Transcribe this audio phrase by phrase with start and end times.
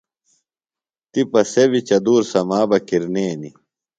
[1.11, 3.55] تِپہ سےۡ بیۡ چدُور سما بہ کِرنینیۡ۔